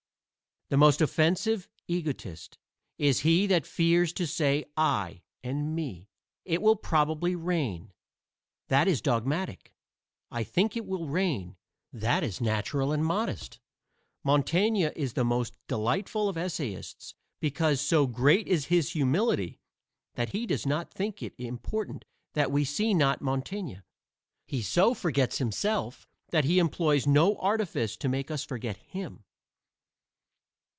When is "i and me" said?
4.77-6.07